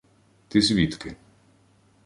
—Ти 0.47 0.61
звідки? 0.61 1.15